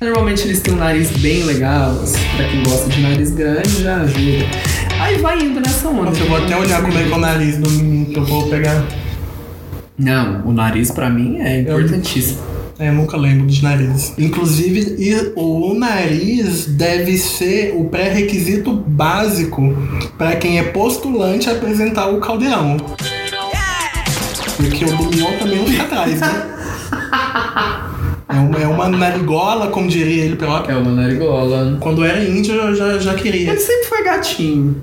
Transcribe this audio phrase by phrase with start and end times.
[0.00, 4.02] Normalmente eles têm um nariz bem legal, assim, pra quem gosta de nariz grande já
[4.02, 4.46] ajuda.
[5.00, 6.04] Aí vai indo nessa onda.
[6.04, 8.24] Nossa, eu vou até olhar como é que é o nariz do menino que eu
[8.24, 8.86] vou pegar.
[9.98, 12.40] Não, o nariz pra mim é importantíssimo.
[12.48, 12.51] É,
[12.88, 14.14] eu nunca lembro de nariz.
[14.18, 19.76] Inclusive, e o nariz deve ser o pré-requisito básico
[20.16, 22.76] para quem é postulante a apresentar o caldeirão.
[24.56, 26.48] Porque o do Mion também não fica atrás, né?
[28.28, 30.74] É uma, é uma narigola, como diria ele próprio.
[30.74, 31.76] É uma narigola.
[31.78, 33.50] Quando era índio, eu já, já queria.
[33.50, 34.74] Ele sempre foi gatinho.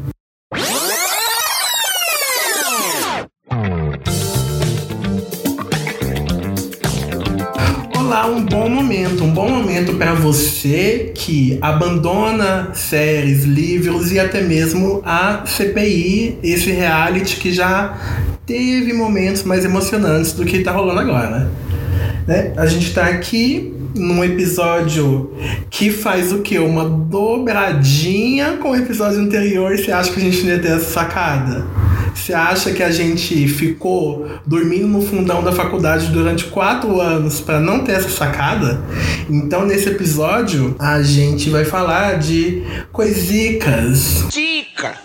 [9.80, 17.52] Momento para você que abandona séries, livros e até mesmo a CPI, esse reality que
[17.52, 17.98] já
[18.46, 21.50] teve momentos mais emocionantes do que tá rolando agora, né?
[22.28, 22.54] Né?
[22.58, 25.34] A gente tá aqui num episódio
[25.70, 26.60] que faz o quê?
[26.60, 29.76] Uma dobradinha com o episódio anterior.
[29.78, 31.66] Você acha que a gente não ia ter essa sacada?
[32.20, 37.60] Você acha que a gente ficou dormindo no fundão da faculdade durante quatro anos para
[37.60, 38.82] não ter essa sacada?
[39.30, 44.96] Então, nesse episódio, a gente vai falar de coisicas Dica!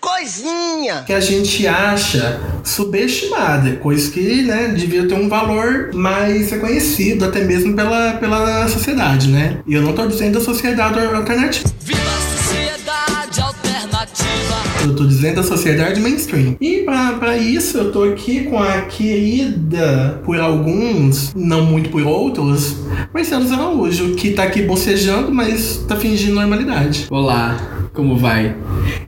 [0.00, 1.04] Coisinha!
[1.06, 7.44] que a gente acha subestimada, coisa que né, devia ter um valor mais reconhecido, até
[7.44, 9.58] mesmo pela, pela sociedade, né?
[9.66, 11.70] E eu não tô dizendo a sociedade alternativa.
[14.82, 16.56] Eu tô dizendo a sociedade mainstream.
[16.60, 22.02] E pra, pra isso, eu tô aqui com a querida, por alguns, não muito por
[22.02, 22.78] outros,
[23.14, 27.06] Marcelo Araújo, que tá aqui bocejando, mas tá fingindo normalidade.
[27.10, 28.56] Olá, como vai?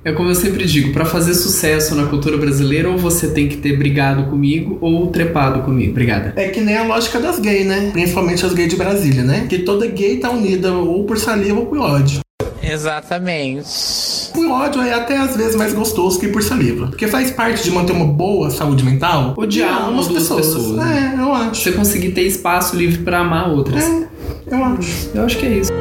[0.04, 3.56] É como eu sempre digo, pra fazer sucesso na cultura brasileira, ou você tem que
[3.56, 5.90] ter brigado comigo ou trepado comigo.
[5.90, 6.34] Obrigada.
[6.36, 7.90] É que nem a lógica das gays, né?
[7.92, 9.46] Principalmente as gays de Brasília, né?
[9.48, 12.20] Que toda gay tá unida ou por saliva ou por ódio.
[12.72, 14.30] Exatamente.
[14.32, 16.88] Por ódio é até às vezes mais gostoso que por saliva.
[16.88, 19.34] Porque faz parte de manter uma boa saúde mental.
[19.36, 21.14] Odiar uma ou duas pessoas, né?
[21.16, 21.62] É, eu acho.
[21.62, 23.84] Você conseguir ter espaço livre pra amar outras.
[23.84, 24.08] É,
[24.50, 25.10] eu acho.
[25.14, 25.72] Eu acho que é isso.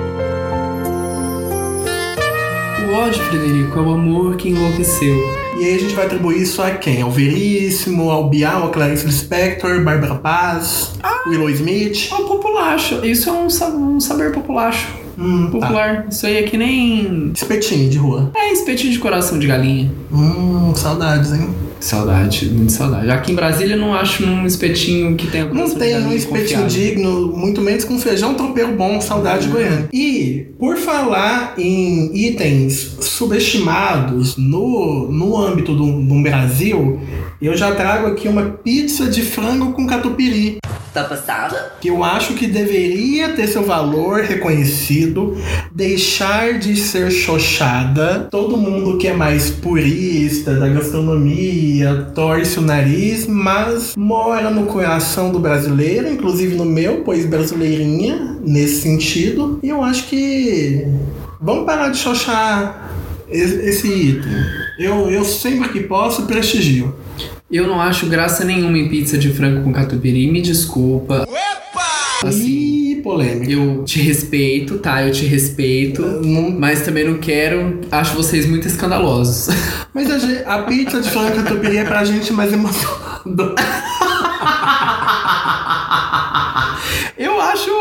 [2.89, 5.43] O ódio, Frederico, é o amor que enlouqueceu.
[5.59, 7.01] E aí a gente vai atribuir isso a quem?
[7.01, 10.91] Ao Veríssimo, ao Bial, a Clarice Lispector, Bárbara Paz,
[11.27, 12.09] Willow Smith.
[12.11, 13.05] É o populacho.
[13.05, 13.47] Isso é um,
[13.95, 15.02] um saber populacho.
[15.23, 15.51] Hum, tá.
[15.51, 16.07] Popular.
[16.09, 17.31] Isso aí é que nem.
[17.33, 18.31] Espetinho de rua.
[18.35, 19.91] É espetinho de coração de galinha.
[20.11, 21.49] Hum, saudades, hein?
[21.83, 23.11] Saudade, muito saudade.
[23.11, 27.35] Aqui em Brasília eu não acho um espetinho que tenha Não tem um espetinho digno,
[27.35, 29.89] muito menos com feijão tropeiro bom, saudade de Goiânia.
[29.91, 37.01] E, por falar em itens subestimados no, no âmbito do, do Brasil,
[37.41, 40.59] eu já trago aqui uma pizza de frango com catupiry.
[40.93, 41.73] Tá passada?
[41.83, 45.35] eu acho que deveria ter seu valor reconhecido,
[45.71, 48.27] deixar de ser xoxada.
[48.29, 55.31] Todo mundo que é mais purista da gastronomia torce o nariz, mas mora no coração
[55.31, 59.59] do brasileiro, inclusive no meu, pois brasileirinha nesse sentido.
[59.63, 60.87] E eu acho que
[61.41, 62.91] vamos parar de xoxar
[63.27, 64.31] esse item.
[64.77, 66.93] Eu, eu sempre que posso prestigio.
[67.53, 71.27] Eu não acho graça nenhuma em pizza de frango com catupiry, me desculpa.
[72.25, 73.51] Assim, Ih, polêmica.
[73.51, 75.03] eu te respeito, tá?
[75.03, 76.01] Eu te respeito.
[76.01, 77.81] Não Mas também não quero.
[77.91, 79.53] Acho vocês muito escandalosos.
[79.93, 83.53] Mas a, gente- a pizza de frango catupiry é pra gente mais emocionado.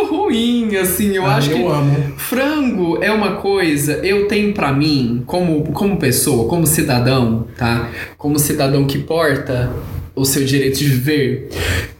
[0.06, 1.14] ruim, assim.
[1.14, 1.62] Eu Ah, acho eu que.
[1.64, 2.14] amo.
[2.16, 7.90] Frango é uma coisa, eu tenho pra mim, como, como pessoa, como cidadão, tá?
[8.18, 9.70] Como cidadão que porta
[10.14, 11.48] o seu direito de viver,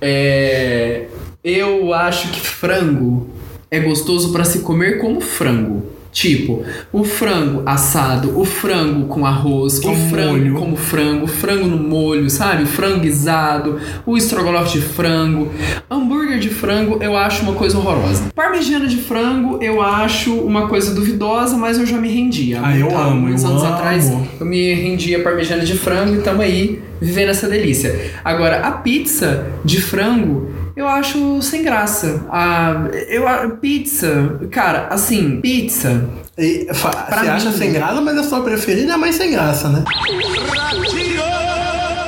[0.01, 1.05] é,
[1.43, 3.29] eu acho que frango
[3.71, 5.92] é gostoso pra se comer como frango.
[6.13, 6.63] Tipo,
[6.93, 10.55] o frango assado, o frango com arroz, Com o frango molho.
[10.55, 12.67] como frango, frango no molho, sabe?
[12.67, 15.51] Frango guisado, o estrogonofe de frango.
[15.91, 18.25] Hambúrguer de frango eu acho uma coisa horrorosa.
[18.35, 22.61] Parmegiana de frango eu acho uma coisa duvidosa, mas eu já me rendia.
[22.63, 23.73] Ah, eu Há amo, muitos eu anos amo.
[23.75, 28.13] atrás eu me rendia a parmegiana de frango e tamo aí vivendo essa delícia.
[28.23, 32.25] Agora, a pizza de frango eu acho sem graça.
[32.31, 33.27] A, eu,
[33.61, 36.09] pizza, cara, assim, pizza.
[36.39, 39.85] E, Você acha mim- sem graça, mas a sua preferida é mais sem graça, né?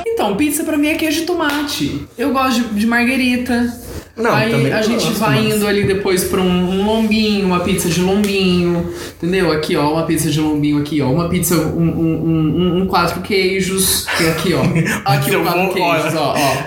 [0.07, 2.07] Então, pizza pra mim é queijo e tomate.
[2.17, 3.85] Eu gosto de, de marguerita.
[4.17, 7.59] Não, aí a gente gosto, vai mas- indo ali depois pra um, um lombinho, uma
[7.59, 9.51] pizza de lombinho, entendeu?
[9.51, 11.11] Aqui, ó, uma pizza de lombinho aqui, ó.
[11.11, 14.07] Uma pizza, um, um, um, um- um quatro queijos.
[14.31, 14.61] Aqui, ó.
[15.03, 16.57] Aqui o quatro vou- queijos, ó, ó.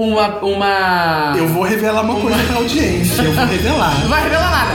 [0.00, 0.42] Uma.
[0.42, 1.34] uma...
[1.36, 3.20] Eu vou revelar uma coisa pra audiência.
[3.20, 3.94] Eu vou Não revelar.
[4.08, 4.72] vai revelar nada.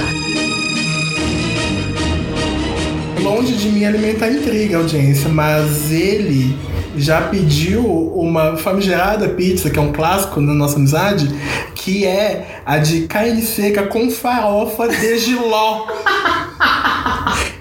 [3.23, 6.55] Longe de mim alimentar intriga, audiência, mas ele
[6.95, 7.83] já pediu
[8.15, 11.27] uma famigerada pizza, que é um clássico na nossa amizade,
[11.73, 15.87] que é a de carne seca com farofa de giló.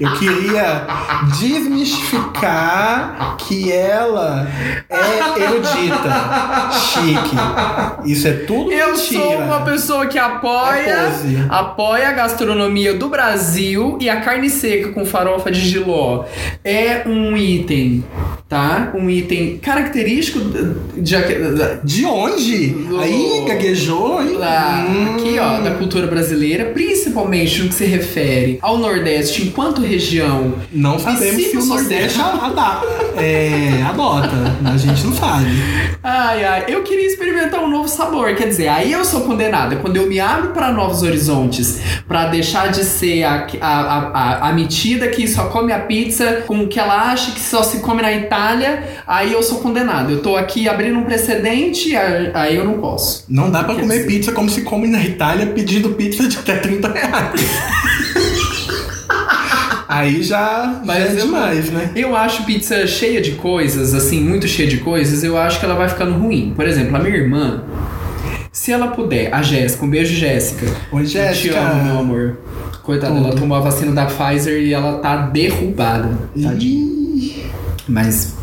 [0.00, 0.86] Eu queria
[1.38, 4.46] desmistificar que ela
[4.88, 7.36] é erudita, chique.
[8.10, 9.22] Isso é tudo Eu mentira.
[9.22, 11.12] sou uma pessoa que apoia, É
[11.48, 16.24] apoia a gastronomia do Brasil e a carne seca com farofa de giló
[16.64, 18.04] é um item,
[18.48, 18.92] tá?
[18.94, 22.68] Um item característico de, de- De onde?
[22.68, 24.38] Do- Aí gaguejou, hein?
[24.38, 25.14] da- Hum.
[25.14, 30.54] aqui ó, da cultura brasileira, principalmente no que se refere ao Nordeste enquanto região.
[30.72, 32.80] Não sabemos se se o Nordeste ada-
[33.16, 34.30] é, adota.
[34.64, 35.46] A gente não sabe.
[36.02, 38.34] Ai, ai, eu queria experimentar um novo sabor.
[38.34, 39.76] Quer dizer, aí eu sou condenada.
[39.76, 44.52] Quando eu me abro para novos horizontes, para deixar de ser a, a, a, a,
[44.52, 48.02] metida que só come a pizza com o que ela acha que só se come
[48.02, 50.10] na Itália, aí eu sou condenada.
[50.10, 53.24] Eu tô aqui abrindo um precedente, aí eu não posso.
[53.28, 56.36] Não dá pra Quer comer dizer- pizza como se come na Itália pedindo pizza de
[56.38, 57.40] até 30 reais.
[59.94, 61.90] Aí já, já é demais, né?
[61.94, 65.74] Eu acho pizza cheia de coisas, assim, muito cheia de coisas, eu acho que ela
[65.76, 66.52] vai ficando ruim.
[66.56, 67.62] Por exemplo, a minha irmã,
[68.50, 70.66] se ela puder, a Jéssica, um beijo, Jéssica.
[70.90, 71.60] Oi, Eu Te Jéssica.
[71.60, 72.38] amo, meu amor.
[72.82, 76.10] Coitada, ela tomou a vacina da Pfizer e ela tá derrubada.
[76.42, 77.44] Tadinha.
[77.88, 78.34] Mas,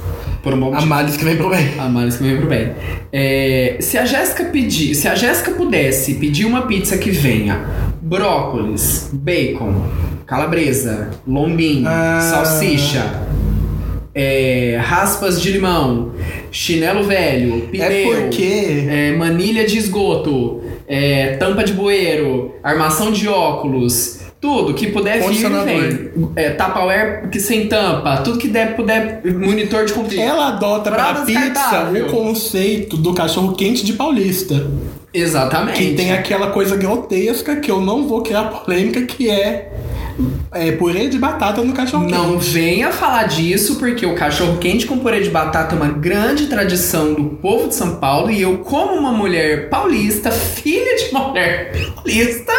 [0.42, 0.88] por um bom A motivo.
[0.90, 1.74] males que vem pro bem.
[1.78, 2.72] A Maris que vem pro bem.
[3.12, 7.60] É, se a Jéssica pedir, se a Jéssica pudesse pedir uma pizza que venha
[8.02, 9.86] brócolis, bacon,
[10.36, 12.22] calabresa, lombinho, Ah.
[12.22, 13.04] salsicha,
[14.16, 16.14] é, raspas de limão,
[16.50, 18.88] chinelo velho, pneu, É porque.
[18.90, 25.50] é, manilha de esgoto, é, tampa de bueiro, armação de óculos, tudo que puder vir,
[25.66, 26.10] vem.
[26.38, 30.24] É, Tupperware que sem tampa, tudo que der, puder, monitor de computador.
[30.24, 34.66] Ela adota pra pizza o conceito do cachorro quente de paulista.
[35.14, 35.78] Exatamente.
[35.78, 39.70] Que tem aquela coisa grotesca que eu não vou criar polêmica, que é,
[40.52, 42.50] é purê de batata no cachorro Não quente.
[42.52, 47.14] venha falar disso, porque o cachorro quente com purê de batata é uma grande tradição
[47.14, 48.30] do povo de São Paulo.
[48.32, 52.52] E eu, como uma mulher paulista, filha de mulher paulista,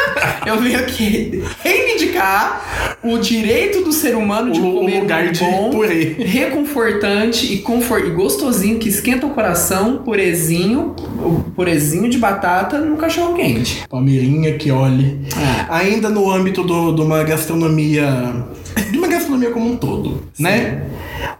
[0.46, 5.40] eu venho aqui reivindicar o direito do ser humano de O- comer lugar um de
[5.40, 6.14] bom, purê.
[6.18, 12.96] reconfortante e, confor- e gostosinho, que esquenta o coração, purezinho, o purezinho de batata no
[12.96, 13.84] cachorro quente.
[13.88, 15.20] Palmeirinha que olhe.
[15.36, 18.44] Ah, Ainda no âmbito do- de uma gastronomia.
[18.90, 20.82] De uma gastronomia como um todo, né?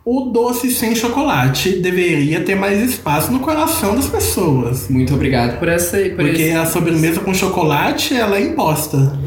[0.04, 4.88] O doce sem chocolate deveria ter mais espaço no coração das pessoas.
[4.88, 5.96] muito obrigado por essa.
[5.98, 9.18] Por Porque esse- a sobremesa com chocolate, ela é imposta.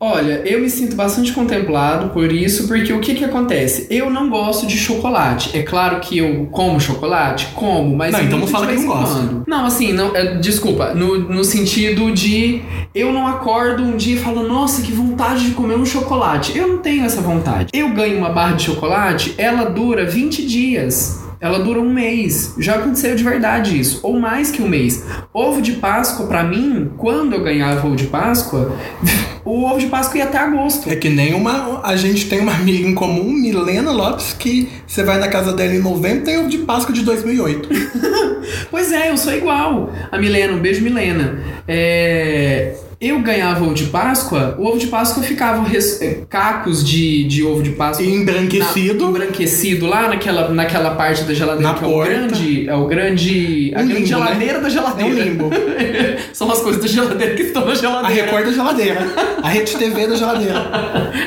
[0.00, 3.88] Olha, eu me sinto bastante contemplado por isso, porque o que que acontece?
[3.90, 5.56] Eu não gosto de chocolate.
[5.58, 9.42] É claro que eu como chocolate, como, mas Não, então não fala que não gosta.
[9.44, 12.62] Não, assim, não, é, desculpa, no, no sentido de
[12.94, 16.56] eu não acordo um dia e falo, nossa, que vontade de comer um chocolate.
[16.56, 17.70] Eu não tenho essa vontade.
[17.72, 21.27] Eu ganho uma barra de chocolate, ela dura 20 dias.
[21.40, 22.54] Ela dura um mês.
[22.58, 24.00] Já aconteceu de verdade isso.
[24.02, 25.04] Ou mais que um mês.
[25.32, 28.76] Ovo de Páscoa, pra mim, quando eu ganhava ovo de Páscoa,
[29.44, 30.90] o ovo de Páscoa ia até agosto.
[30.90, 31.80] É que nem uma.
[31.86, 35.74] A gente tem uma amiga em comum, Milena Lopes, que você vai na casa dela
[35.74, 37.68] em novembro tem ovo de Páscoa de 2008.
[38.70, 39.92] Pois é, eu sou igual.
[40.10, 41.38] A Milena, um beijo, Milena.
[41.66, 47.22] É, Eu ganhava ovo de Páscoa, o ovo de Páscoa ficava res- eh, cacos de,
[47.28, 48.04] de ovo de Páscoa.
[48.04, 49.04] Embranquecido.
[49.04, 52.10] Na, embranquecido lá naquela, naquela parte da geladeira Na que é o porta.
[52.12, 52.68] grande.
[52.68, 53.72] É o grande.
[53.72, 55.10] a Um grande limbo, geladeira da É geladeira.
[55.14, 55.50] um limbo.
[56.34, 58.24] São as coisas da geladeira que estão na A geladeira.
[58.24, 59.00] Record da geladeira.
[59.44, 60.70] A Rede TV da geladeira.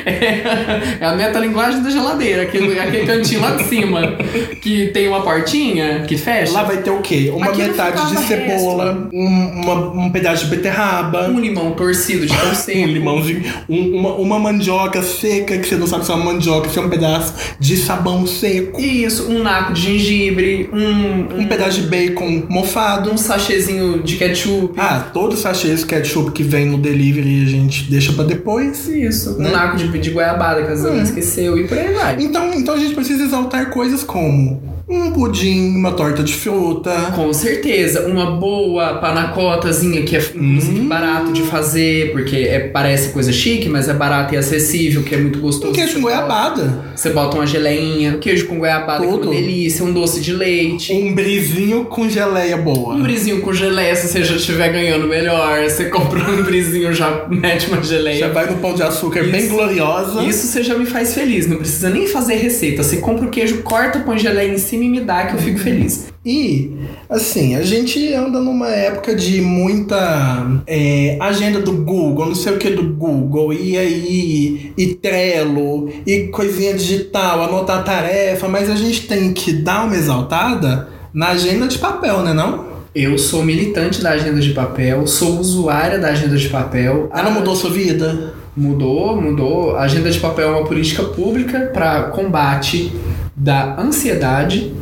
[0.04, 4.12] É, é a metalinguagem da geladeira, aquele, aquele cantinho lá de cima
[4.60, 6.52] que tem uma portinha que fecha.
[6.52, 7.32] Lá vai ter o quê?
[7.34, 9.26] Uma Aquilo metade de cebola, um,
[9.62, 12.78] uma- um pedaço de beterraba, Um limão limão torcido de tão seco.
[12.80, 16.68] Um limãozinho, um- uma, uma mandioca seca, que você não sabe se é uma mandioca,
[16.68, 18.80] se é um pedaço de sabão seco.
[18.80, 23.10] Isso, um naco de gengibre, um, Um pedaço de bacon mofado.
[23.12, 24.74] um sachêzinho de ketchup.
[24.78, 28.88] Ah, todos os sachês ketchup que vem no delivery a gente deixa pra depois.
[28.88, 29.50] Isso, um Né?
[29.50, 31.02] naco de, de goiabada que a Zana Hum.
[31.02, 32.16] esqueceu e por aí vai.
[32.22, 34.62] Então, então a gente precisa exaltar coisas como
[34.94, 36.90] um pudim, uma torta de fruta.
[37.14, 40.86] Com certeza, uma boa panacotazinha que é Hum.
[40.88, 45.18] barato de fazer, porque é, parece coisa chique, mas é barato e acessível, que é
[45.18, 45.72] muito gostoso.
[45.72, 46.92] Um queijo com goiabada.
[46.94, 49.30] Você bota uma geleinha, queijo com goiabada, que é Tudo.
[49.30, 50.92] uma delícia, um doce de leite.
[50.92, 52.94] Um brisinho com geleia boa.
[52.94, 55.62] Um brisinho com geleia, se você já estiver ganhando melhor.
[55.68, 58.18] Você compra um brisinho, já mete uma geleia.
[58.18, 59.48] Já vai no pão de açúcar bem Isso.
[59.54, 60.22] gloriosa.
[60.22, 62.82] Isso você já me faz feliz, não precisa nem fazer receita.
[62.82, 65.58] Você compra o queijo, corta, põe geleia em cima e me dá que eu fico
[65.58, 66.12] feliz.
[66.24, 66.76] E,
[67.10, 72.58] assim, a gente anda numa época de muita é, agenda do Google, não sei o
[72.58, 79.06] que do Google, e aí, e Trello, e coisinha digital, anotar tarefa, mas a gente
[79.08, 82.72] tem que dar uma exaltada na agenda de papel, né não?
[82.94, 87.08] Eu sou militante da agenda de papel, sou usuária da agenda de papel.
[87.12, 88.34] Ela mudou sua vida?
[88.54, 89.76] Mudou, mudou.
[89.76, 92.92] A agenda de papel é uma política pública para combate
[93.34, 94.74] da ansiedade,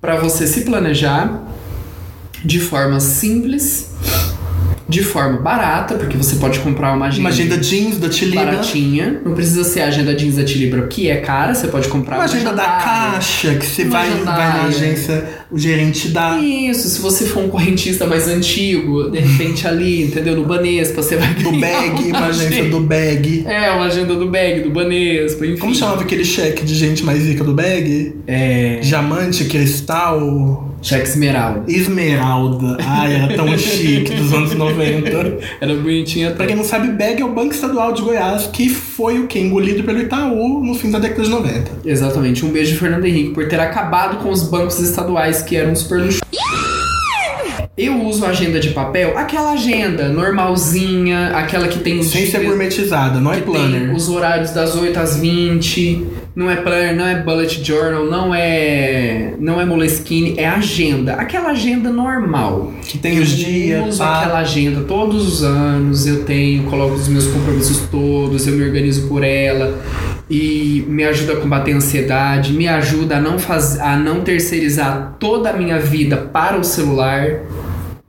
[0.00, 1.42] para você se planejar
[2.44, 3.90] de forma simples,
[4.88, 8.44] de forma barata, porque você pode comprar uma agenda, Uma agenda jeans da Tilibra?
[8.44, 9.20] baratinha.
[9.24, 12.24] Não precisa ser a agenda jeans da Tilibra, que é cara, você pode comprar Uma
[12.24, 16.38] agenda da caixa, que você Uma vai, vai na agência, o gerente dá.
[16.38, 20.36] Isso, se você for um correntista mais antigo, de repente ali, entendeu?
[20.36, 22.70] No Banespa, você vai Do bag, uma agência agenda.
[22.70, 23.44] do bag.
[23.46, 25.56] É, uma agenda do bag, do Banespa, enfim.
[25.58, 28.14] Como chamava aquele cheque de gente mais rica do bag?
[28.26, 28.80] É.
[28.82, 31.64] Diamante, cristal, Cheque Esmeralda.
[31.66, 32.76] esmeralda.
[32.86, 35.38] Ai, era tão chique dos anos 90.
[35.60, 39.18] Era bonitinha Pra quem não sabe, BEG é o Banco Estadual de Goiás, que foi
[39.18, 39.38] o que?
[39.38, 41.70] Engolido pelo Itaú no fim da década de 90.
[41.86, 42.44] Exatamente.
[42.44, 46.20] Um beijo Fernando Henrique por ter acabado com os bancos estaduais que eram super luxuosos.
[47.76, 53.18] Eu uso agenda de papel, aquela agenda normalzinha, aquela que tem os Sem ser gourmetizada,
[53.18, 53.92] não é planner.
[53.92, 56.06] os horários das 8 às 20.
[56.34, 61.14] Não é planner, não é bullet journal, não é não é Moleskine, é agenda.
[61.14, 62.72] Aquela agenda normal.
[62.82, 64.18] Que tem os dias, Eu uso pá.
[64.20, 69.06] aquela agenda todos os anos, eu tenho, coloco os meus compromissos todos, eu me organizo
[69.06, 69.78] por ela
[70.28, 75.16] e me ajuda a combater a ansiedade, me ajuda a não faz, a não terceirizar
[75.20, 77.42] toda a minha vida para o celular.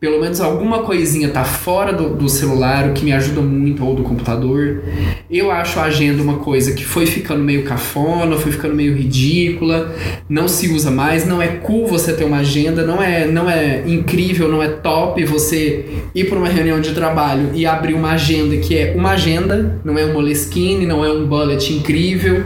[0.06, 3.96] Pelo menos alguma coisinha tá fora do, do celular, o que me ajuda muito, ou
[3.96, 4.84] do computador.
[5.32, 9.96] Eu acho a agenda uma coisa que foi ficando meio cafona, foi ficando meio ridícula,
[10.30, 13.82] não se usa mais, não é cool você ter uma agenda, não é, não é
[13.88, 18.58] incrível, não é top você ir para uma reunião de trabalho e abrir uma agenda
[18.58, 22.46] que é uma agenda, não é um Moleskine, não é um bullet incrível.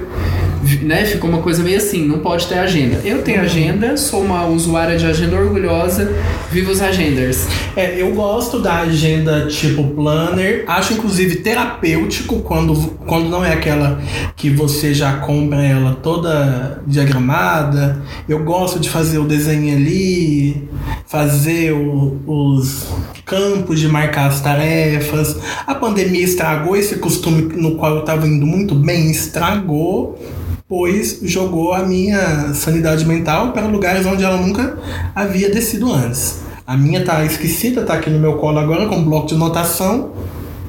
[0.81, 1.05] Né?
[1.05, 2.99] Ficou uma coisa meio assim, não pode ter agenda.
[3.05, 6.13] Eu tenho agenda, sou uma usuária de agenda orgulhosa,
[6.51, 7.47] viva os agenders.
[7.75, 10.65] É, eu gosto da agenda tipo planner.
[10.67, 12.75] Acho inclusive terapêutico quando,
[13.07, 14.01] quando não é aquela
[14.35, 18.01] que você já compra ela toda diagramada.
[18.27, 20.67] Eu gosto de fazer o desenho ali,
[21.07, 22.85] fazer o- os
[23.25, 25.37] campos de marcar as tarefas.
[25.65, 30.19] A pandemia estragou esse costume no qual eu estava indo muito bem, estragou.
[30.69, 34.77] Pois jogou a minha sanidade mental para lugares onde ela nunca
[35.15, 36.41] havia descido antes.
[36.65, 40.11] A minha tá esquecida, tá aqui no meu colo agora com um bloco de anotação.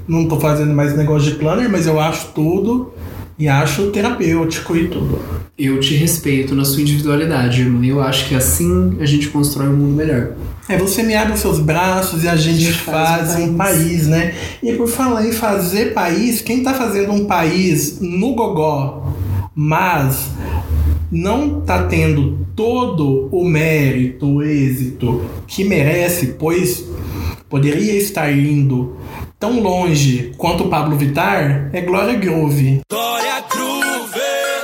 [0.09, 2.95] Não tô fazendo mais negócio de planner, mas eu acho tudo
[3.38, 5.21] e acho terapêutico e tudo.
[5.59, 7.85] Eu te respeito na sua individualidade, irmão.
[7.85, 10.30] Eu acho que assim a gente constrói um mundo melhor.
[10.66, 13.54] É, você me abre os seus braços e a gente, gente faz, faz um um
[13.54, 14.35] país, né?
[14.62, 19.12] E por falar em fazer país, quem tá fazendo um país no gogó,
[19.62, 20.33] mas
[21.12, 26.88] não tá tendo todo o mérito, o êxito que merece, pois
[27.47, 28.97] poderia estar indo
[29.38, 32.81] tão longe quanto o Pablo Vittar, é Glória Groove.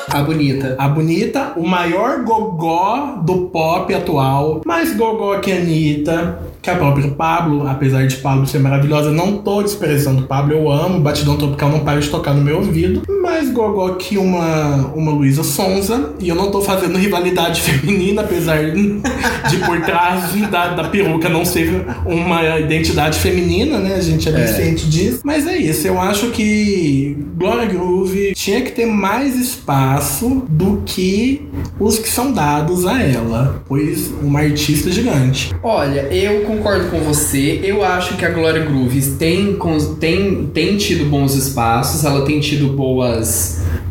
[0.08, 0.76] A bonita.
[0.78, 4.62] A Bonita, o maior gogó do pop atual.
[4.64, 9.38] Mais gogó que a Anitta, que a própria Pablo, apesar de Pablo ser maravilhosa, não
[9.38, 11.00] tô desprezando Pablo, eu amo.
[11.00, 13.02] Batidão Tropical não para de tocar no meu ouvido.
[13.26, 16.12] Mais gogó que uma, uma Luísa Sonza.
[16.20, 21.44] E eu não tô fazendo rivalidade feminina, apesar de por trás da, da peruca não
[21.44, 23.94] ser uma identidade feminina, né?
[23.96, 24.46] A gente é bem É.
[24.46, 25.20] ciente disso.
[25.24, 31.42] Mas é isso, eu acho que Gloria Groove tinha que ter mais espaço do que
[31.80, 35.54] os que são dados a ela, pois uma artista gigante.
[35.62, 37.60] Olha, eu concordo com você.
[37.62, 39.56] Eu acho que a Gloria Groove tem,
[39.98, 43.15] tem, tem tido bons espaços, ela tem tido boas.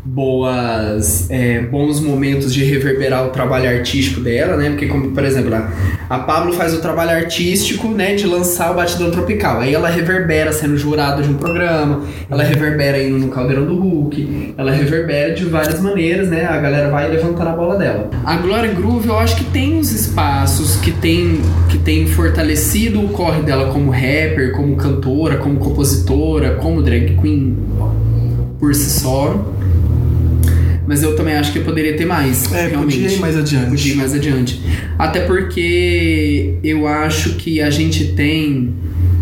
[0.06, 4.70] Boas é, bons momentos de reverberar o trabalho artístico dela, né?
[4.70, 5.72] Porque, como, por exemplo, a,
[6.10, 9.60] a Pablo faz o trabalho artístico, né, de lançar o Batidão Tropical.
[9.62, 14.54] Aí ela reverbera sendo jurada de um programa, ela reverbera indo no Caldeirão do Hulk,
[14.58, 16.46] ela reverbera de várias maneiras, né?
[16.46, 18.10] A galera vai levantando a bola dela.
[18.24, 23.10] A Gloria Groove, eu acho que tem uns espaços que tem, que tem fortalecido o
[23.10, 27.58] corre dela como rapper, como cantora, como compositora, como drag queen
[28.60, 29.54] por si só.
[30.88, 33.00] Mas eu também acho que poderia ter mais, É, realmente.
[33.00, 33.70] podia ir mais adiante.
[33.70, 34.62] Podia ir mais adiante.
[35.00, 38.70] Até porque eu acho que a gente tem.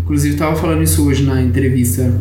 [0.02, 2.12] Inclusive, eu tava falando isso hoje na entrevista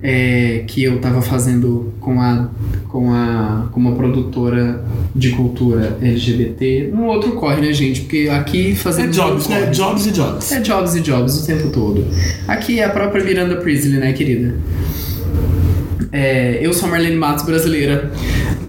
[0.00, 2.48] é, que eu tava fazendo com a,
[2.88, 4.84] com a com uma produtora
[5.16, 6.90] de cultura LGBT.
[6.94, 8.02] Um outro corre, né, gente?
[8.02, 9.10] Porque aqui É fazendo.
[9.10, 9.66] jobs, né?
[9.66, 10.52] Jobs e jobs.
[10.52, 12.04] É jobs e jobs o tempo todo.
[12.46, 14.54] Aqui é a própria Miranda Priestley, né, querida?
[16.12, 18.10] É, eu sou a Marlene Matos brasileira.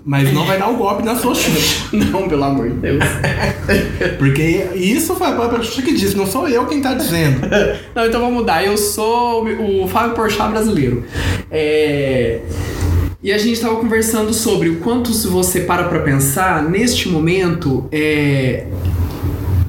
[0.08, 1.89] Mas não vai dar o golpe na sua Xuxa.
[1.91, 3.03] Não, pelo amor de Deus.
[4.17, 7.41] Porque isso foi a própria Xuxa que disse, não sou eu quem tá dizendo.
[7.94, 8.63] Não, então vamos mudar.
[8.63, 11.03] Eu sou o Fábio Porchat brasileiro.
[11.51, 12.39] É...
[13.22, 17.89] E a gente tava conversando sobre o quanto se você para pra pensar, neste momento,
[17.91, 18.65] é...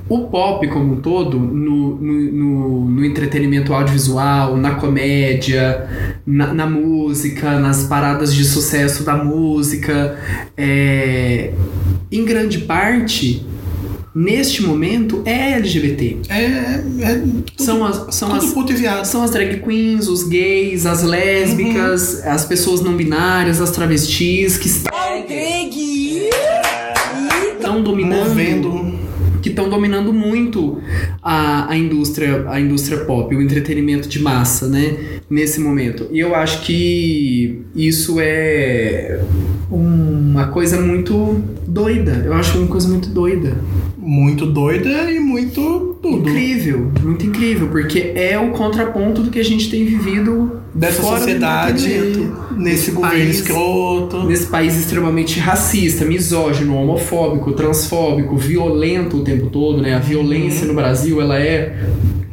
[0.09, 5.87] o pop como um todo, no, no, no- no entretenimento audiovisual, na comédia,
[6.27, 10.19] na, na música, nas paradas de sucesso da música,
[10.57, 11.53] é...
[12.11, 13.47] em grande parte,
[14.15, 16.17] neste momento, é LGBT.
[16.31, 16.35] É,
[17.03, 19.05] é tudo, São as, são tudo as, puto e viado.
[19.05, 24.69] são as drag queens, os gays, as lésbicas, as pessoas não binárias, as travestis que
[27.59, 28.88] estão dominando, Movendo.
[29.59, 30.81] Estão dominando muito
[31.21, 35.21] a, a indústria, a indústria pop, o entretenimento de massa, né?
[35.29, 36.09] Nesse momento.
[36.13, 39.21] E eu acho que isso é
[39.71, 42.23] uma coisa muito doida.
[42.25, 43.57] Eu acho uma coisa muito doida.
[43.99, 46.29] Muito doida e muito tudo.
[46.29, 51.89] Incrível, muito incrível, porque é o contraponto do que a gente tem vivido Dessa sociedade,
[52.57, 54.25] nesse governo país- escroto.
[54.25, 59.95] Nesse país extremamente racista, misógino, homofóbico, transfóbico, violento o tempo todo, né?
[59.95, 61.77] A violência no Brasil, ela é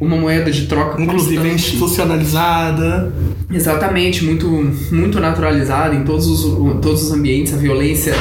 [0.00, 1.54] uma moeda de troca Inclusive constante.
[1.54, 3.12] institucionalizada.
[3.52, 4.46] Exatamente, muito,
[4.92, 7.54] muito naturalizada em todos os, todos os ambientes.
[7.54, 8.14] A violência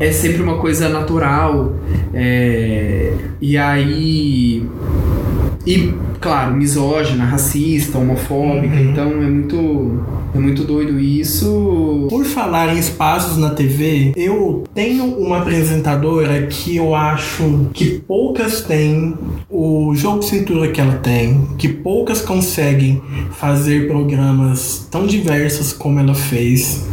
[0.00, 1.74] é sempre uma coisa natural.
[2.14, 4.66] é, e aí.
[5.68, 8.74] E, claro, misógina, racista, homofóbica.
[8.74, 8.90] Uhum.
[8.90, 10.02] Então é muito.
[10.34, 12.06] É muito doido isso.
[12.08, 18.62] Por falar em espaços na TV, eu tenho uma apresentadora que eu acho que poucas
[18.62, 19.14] têm
[19.50, 23.02] o jogo de cintura que ela tem, que poucas conseguem
[23.32, 26.86] fazer programas tão diversos como ela fez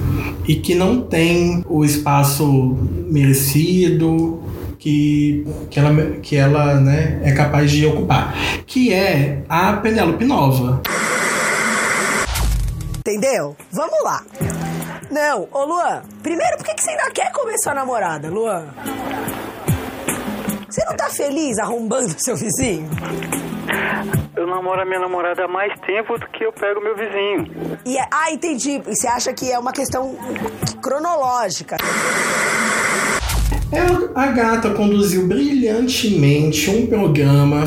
[0.47, 2.77] e que não tem o espaço
[3.09, 4.39] merecido
[4.85, 8.35] que, que ela, que ela né, é capaz de ocupar,
[8.67, 10.79] que é a Penélope Nova.
[12.99, 13.55] Entendeu?
[13.71, 14.23] Vamos lá.
[15.09, 18.67] Não, ô Luan, primeiro, por que, que você ainda quer comer sua namorada, Luan?
[20.69, 22.87] Você não tá feliz arrombando seu vizinho?
[24.35, 27.79] Eu namoro a minha namorada há mais tempo do que eu pego meu vizinho.
[27.83, 28.83] E é- ah, entendi.
[28.85, 30.15] E você acha que é uma questão
[30.79, 31.77] cronológica?
[34.13, 37.65] A gata conduziu brilhantemente um programa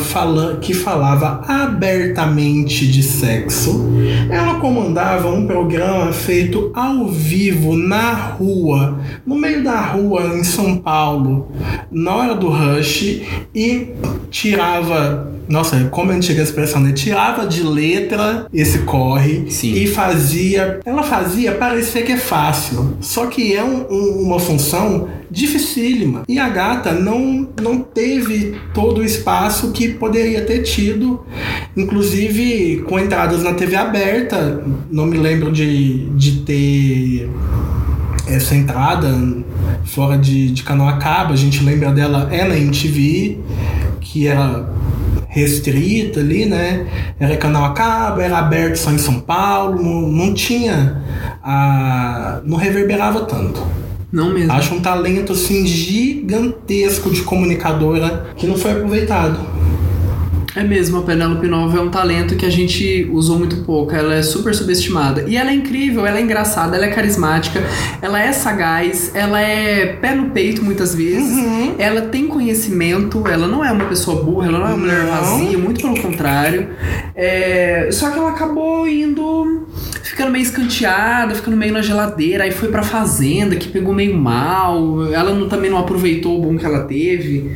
[0.60, 3.86] que falava abertamente de sexo.
[4.30, 10.76] Ela comandava um programa feito ao vivo na rua, no meio da rua em São
[10.78, 11.50] Paulo,
[11.90, 13.22] na hora do rush
[13.54, 13.88] e
[14.30, 15.37] tirava.
[15.48, 16.92] Nossa, como é antiga a expressão, né?
[16.92, 19.72] Tirava de letra esse corre Sim.
[19.74, 20.80] e fazia.
[20.84, 22.96] Ela fazia parecer que é fácil.
[23.00, 26.22] Só que é um- um- uma função dificílima.
[26.28, 31.20] E a gata não, não teve todo o espaço que poderia ter tido.
[31.76, 34.62] Inclusive com entradas na TV aberta.
[34.90, 37.30] Não me lembro de, de ter
[38.26, 39.08] essa entrada
[39.84, 41.32] fora de, de canal a cabo.
[41.32, 43.38] A gente lembra dela é na MTV,
[44.00, 44.68] que era
[45.38, 46.86] restrita ali, né?
[47.18, 51.02] Era canal a cabo, era aberto só em São Paulo, não, não tinha.
[51.42, 53.62] A, não reverberava tanto.
[54.10, 54.52] Não mesmo.
[54.52, 59.57] Acho um talento assim gigantesco de comunicadora que não foi aproveitado.
[60.58, 63.94] É mesmo, a Penélope Nova é um talento que a gente usou muito pouco.
[63.94, 65.22] Ela é super subestimada.
[65.28, 67.62] E ela é incrível, ela é engraçada, ela é carismática,
[68.02, 71.32] ela é sagaz, ela é pé no peito muitas vezes.
[71.38, 71.76] Uhum.
[71.78, 75.56] Ela tem conhecimento, ela não é uma pessoa burra, ela não é uma mulher vazia,
[75.56, 76.68] muito pelo contrário.
[77.14, 79.64] É, Só que ela acabou indo.
[80.02, 85.04] ficando meio escanteada, ficando meio na geladeira, aí foi pra fazenda, que pegou meio mal.
[85.12, 87.48] Ela não- também não aproveitou o boom que ela teve.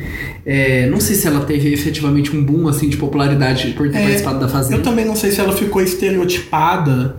[0.45, 4.01] É, não sei se ela teve efetivamente um boom assim de popularidade por ter É,
[4.03, 4.75] participado da fazenda.
[4.75, 7.15] Eu também não sei se ela ficou estereotipada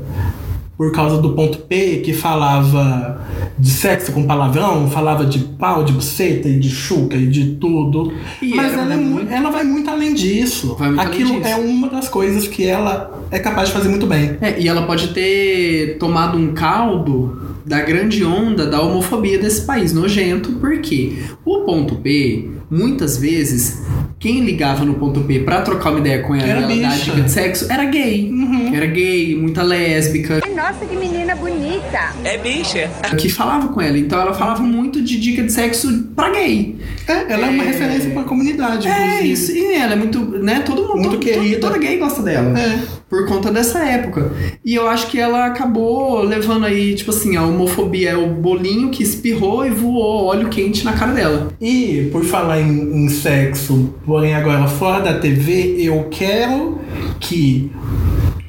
[0.76, 3.20] por causa do ponto P, que falava
[3.56, 8.12] de sexo com palavrão, falava de pau, de buceta e de chuca e de tudo.
[8.42, 10.76] E Mas ela é é mu- muito- ela vai muito além disso.
[10.78, 11.46] Muito além Aquilo disso.
[11.48, 14.36] é uma das coisas que ela é capaz de fazer muito bem.
[14.40, 19.92] É, e ela pode ter tomado um caldo da grande onda da homofobia desse país
[19.92, 23.78] nojento, porque o ponto P, muitas vezes,
[24.24, 26.96] quem ligava no ponto P pra trocar uma ideia com ela Era e ela dar
[26.98, 28.32] dica de sexo era gay.
[28.72, 32.14] Era gay, muita lésbica, Nossa, que menina bonita.
[32.24, 32.88] É bicha.
[33.18, 33.98] que falava com ela.
[33.98, 36.74] Então ela falava muito de dica de sexo pra gay.
[37.06, 37.66] É, ela é, uma É.
[37.66, 39.32] referência pra comunidade, É inclusive.
[39.32, 39.52] isso.
[39.52, 40.60] E ela é muito, né?
[40.60, 41.60] Todo mundo, Muito todo- querida.
[41.60, 42.58] Toda gay gosta dela.
[42.58, 42.78] É.
[43.06, 44.32] por conta dessa época.
[44.64, 48.90] E eu acho que ela acabou levando aí, tipo assim, a homofobia é o bolinho
[48.90, 51.52] que espirrou e voou óleo quente na cara dela.
[51.60, 56.78] E por falar em, em sexo, porém agora fora da TV, eu quero
[57.18, 57.68] que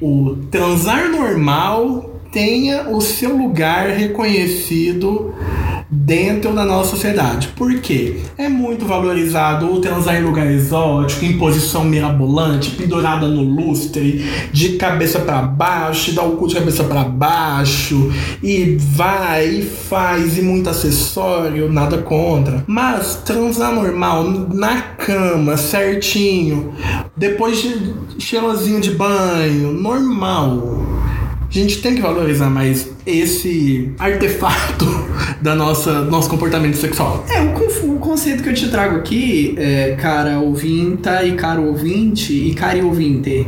[0.00, 5.34] o transar normal tenha o seu lugar reconhecido
[5.90, 7.48] dentro da nossa sociedade.
[7.48, 8.20] Por quê?
[8.36, 14.70] É muito valorizado o transar em lugar exótico, em posição mirabolante, pendurada no lustre, de
[14.70, 20.42] cabeça pra baixo, dá o cu de cabeça pra baixo, e vai e faz, e
[20.42, 22.64] muito acessório, nada contra.
[22.66, 26.72] Mas transar normal, na cama, certinho,
[27.16, 30.95] depois de cheirosinho de banho, normal.
[31.48, 34.84] A gente tem que valorizar mais esse artefato
[35.40, 37.24] da nossa nosso comportamento sexual.
[37.28, 42.32] É, o, o conceito que eu te trago aqui, é, cara ouvinta e caro ouvinte
[42.32, 43.46] e cari ouvinte,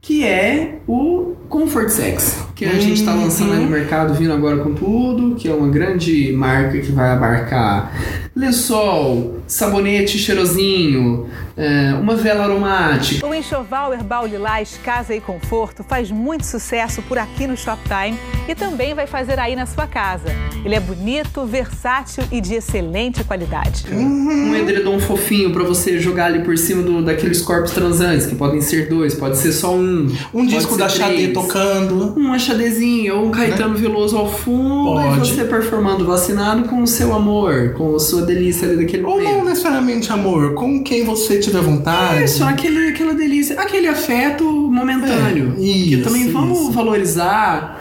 [0.00, 4.58] que é o comfort sex, que a gente tá lançando aí no mercado, vindo agora
[4.58, 7.92] com tudo, que é uma grande marca que vai abarcar
[8.34, 11.26] lençol, sabonete cheirosinho,
[11.60, 17.18] é, uma vela aromática, O enxoval Herbal Lilás Casa e Conforto faz muito sucesso por
[17.18, 18.18] aqui no Shoptime
[18.48, 20.28] e também vai fazer aí na sua casa.
[20.64, 23.84] Ele é bonito, versátil e de excelente qualidade.
[23.92, 28.60] um edredom fofinho pra você jogar ali por cima do, daqueles corpos transantes, que podem
[28.62, 30.10] ser dois, pode ser só um.
[30.32, 32.14] Um disco da Xadê tocando.
[32.18, 35.16] Um achadezinho ou um Caetano Veloso ao fundo Pode.
[35.16, 39.18] e você performando vacinado com o seu amor, com a sua delícia ali daquele Ou
[39.18, 39.48] não momento.
[39.50, 42.22] necessariamente amor, com quem você tiver vontade.
[42.22, 45.54] É só aquele, aquela delícia, aquele afeto momentâneo.
[45.56, 46.72] É, que isso, também vamos isso.
[46.72, 47.78] valorizar.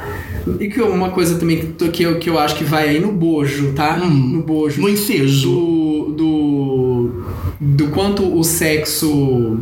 [0.60, 3.12] E que uma coisa também que, que, eu, que eu acho que vai aí no
[3.12, 3.99] bojo, tá?
[4.01, 4.10] Hum.
[4.10, 4.82] no bojo.
[4.82, 5.49] No ensejo.
[5.49, 7.23] do, do,
[7.60, 9.60] do quanto o sexo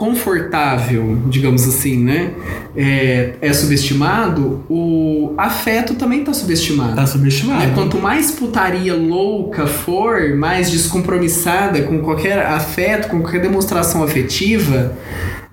[0.00, 2.32] confortável, digamos assim, né,
[2.74, 6.96] é, é subestimado, o afeto também tá subestimado.
[6.96, 7.66] Tá subestimado.
[7.66, 7.72] Né?
[7.74, 14.96] Quanto mais putaria louca for, mais descompromissada com qualquer afeto, com qualquer demonstração afetiva,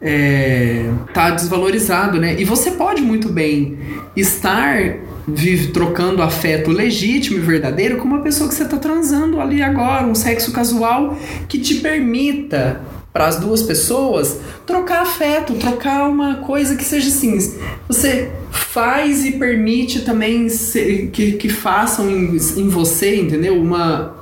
[0.02, 2.40] é, tá desvalorizado, né?
[2.40, 3.78] E você pode muito bem
[4.16, 4.96] estar
[5.28, 10.08] vive trocando afeto legítimo e verdadeiro com uma pessoa que você tá transando ali agora,
[10.08, 11.18] um sexo casual
[11.50, 12.80] que te permita
[13.17, 17.58] para as duas pessoas trocar afeto, trocar uma coisa que seja assim.
[17.88, 23.60] Você faz e permite também se- que, que façam em, em você, entendeu?
[23.62, 24.16] Uma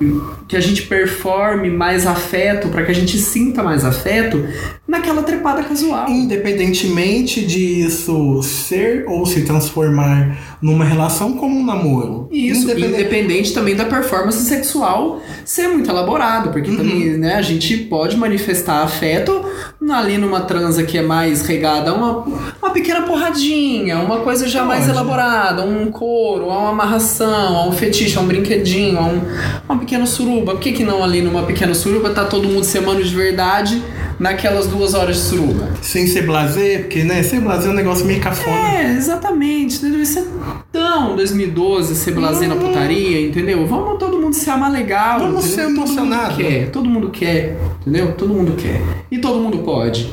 [0.48, 4.44] que a gente performe mais afeto, para que a gente sinta mais afeto
[4.88, 6.08] naquela trepada casual.
[6.10, 12.30] Independentemente disso ser ou se transformar numa relação como um namoro.
[12.32, 16.78] Isso, Independente- independente também da performance sexual ser muito elaborado, porque Uhum.
[16.78, 19.44] também, né, a gente pode manifestar afeto
[19.94, 22.26] ali numa transa que é mais regada uma,
[22.62, 28.18] uma pequena porradinha, uma coisa já mais elaborada, um couro, uma amarração, a um fetiche,
[28.18, 29.22] a um brinquedinho, a um,
[29.70, 30.54] uma pequena suruba.
[30.54, 33.82] Por que, que não ali numa pequena suruba tá todo mundo se amando de verdade
[34.20, 35.70] naquelas duas horas de suruba?
[35.82, 38.56] Sem ser blazer, porque, né, ser blazer é um negócio meio cafona.
[38.56, 39.86] É, exatamente.
[40.02, 40.65] Isso é tão
[40.96, 43.66] Não, 2012, ser blasé na putaria, entendeu?
[43.68, 45.20] Vamos todo mundo se amar legal.
[45.20, 45.56] Vamos entendeu?
[45.56, 46.36] ser Todo mundo emocionado.
[46.38, 48.14] quer, todo mundo quer, entendeu?
[48.14, 48.82] Todo mundo quer.
[49.12, 50.10] E todo mundo pode.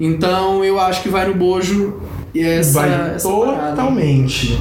[0.00, 2.00] Então eu acho que vai no bojo
[2.34, 3.70] e essa, Vai essa parada.
[3.76, 4.58] totalmente.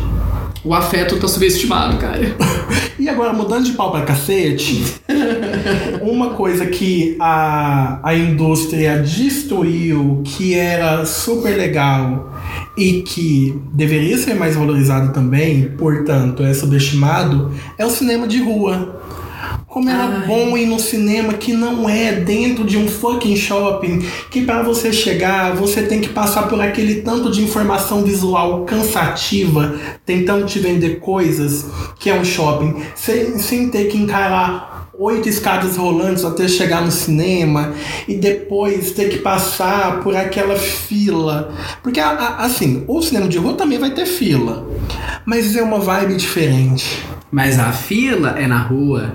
[0.63, 2.19] O afeto tá subestimado, cara.
[2.99, 4.83] E agora, mudando de pau pra cacete,
[6.03, 12.31] uma coisa que a, a indústria destruiu, que era super legal
[12.75, 19.01] e que deveria ser mais valorizado também, portanto, é subestimado, é o cinema de rua.
[19.67, 20.27] Como era Ai.
[20.27, 24.91] bom ir no cinema que não é dentro de um fucking shopping, que para você
[24.91, 30.99] chegar você tem que passar por aquele tanto de informação visual cansativa, tentando te vender
[30.99, 34.70] coisas que é um shopping, sem, sem ter que encarar
[35.01, 37.73] oito escadas rolantes até chegar no cinema
[38.07, 41.51] e depois ter que passar por aquela fila.
[41.81, 44.67] Porque, assim, o cinema de rua também vai ter fila,
[45.25, 47.03] mas é uma vibe diferente.
[47.31, 49.11] Mas a fila é na rua.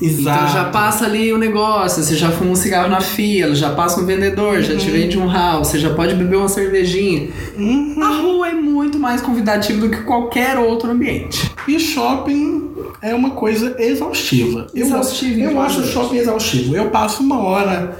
[0.00, 0.44] Exato.
[0.44, 4.00] Então já passa ali o negócio, você já fuma um cigarro na fila, já passa
[4.00, 4.78] um vendedor, já Uhum.
[4.78, 7.28] te vende um house, você já pode beber uma cervejinha.
[7.56, 7.94] Uhum.
[8.02, 11.50] A rua é muito mais convidativo do que qualquer outro ambiente.
[11.68, 14.66] E shopping é uma coisa exaustiva.
[14.74, 16.76] Eu- Exaustivo, Eu, então, acho shopping exaustivo.
[16.76, 17.96] Eu passo uma hora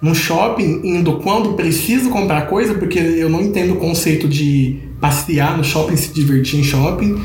[0.00, 5.56] no shopping indo quando preciso comprar coisa, porque eu não entendo o conceito de passear
[5.56, 7.20] no shopping, se divertir em shopping.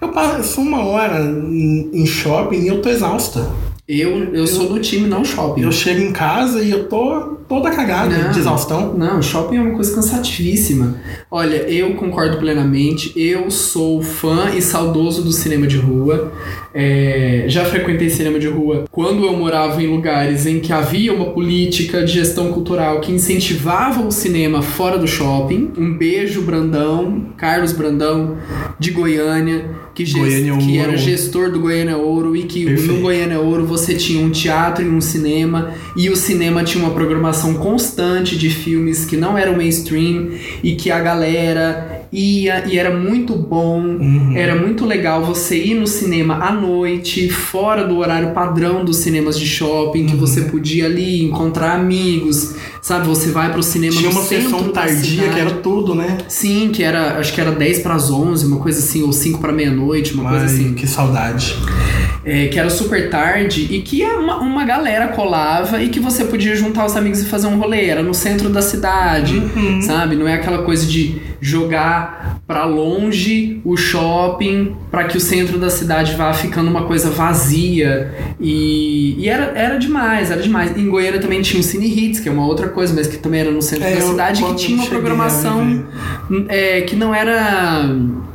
[0.00, 3.50] Eu passo uma hora em shopping e eu tô exausta.
[3.88, 5.62] Eu, eu sou do time não shopping.
[5.62, 8.30] Eu chego em casa e eu tô toda cagada Não.
[8.32, 8.94] de exaustão.
[8.98, 10.96] Não, shopping é uma coisa cansativíssima.
[11.30, 13.12] Olha, eu concordo plenamente.
[13.14, 16.32] Eu sou fã e saudoso do cinema de rua.
[16.74, 21.26] É, já frequentei cinema de rua quando eu morava em lugares em que havia uma
[21.26, 25.70] política de gestão cultural que incentivava o cinema fora do shopping.
[25.78, 28.36] Um beijo, Brandão, Carlos Brandão,
[28.80, 30.88] de Goiânia, que, ges- Goiânia que Ouro.
[30.88, 32.92] era gestor do Goiânia Ouro e que Perfeito.
[32.94, 36.92] no Goiânia Ouro você tinha um teatro e um cinema e o cinema tinha uma
[36.94, 40.30] programação constante de filmes que não eram mainstream
[40.62, 44.32] e que a galera ia e era muito bom, Uhum.
[44.36, 49.38] era muito legal você ir no cinema à noite, fora do horário padrão dos cinemas
[49.38, 50.06] de shopping, Uhum.
[50.06, 52.54] que você podia ali encontrar amigos,
[52.86, 53.08] sabe?
[53.08, 56.18] Você vai pro cinema Tinha uma sessão tardia que era tudo, né?
[56.28, 59.40] Sim, que era, acho que era 10 para as 11, uma coisa assim, ou 5
[59.40, 60.72] para meia-noite, uma coisa Ai, assim.
[60.74, 61.56] que saudade.
[62.24, 66.54] É, que era super tarde e que uma, uma galera colava e que você podia
[66.54, 67.86] juntar os amigos e fazer um rolê.
[67.86, 69.82] Era no centro da cidade, Uhum.
[69.82, 70.14] sabe?
[70.14, 75.68] Não é aquela coisa de jogar pra longe o shopping pra que o centro da
[75.70, 78.12] cidade vá ficando uma coisa vazia.
[78.40, 80.76] E, e era, era demais, era demais.
[80.76, 83.40] Em Goiânia também tinha o Cine Hits, que é uma outra coisa, mas que também
[83.40, 85.84] era no centro É, da eu- cidade, que quando tinha uma programação
[86.48, 87.84] é, que não era